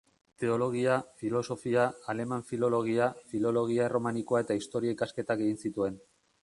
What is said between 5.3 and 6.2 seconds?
egin zituen.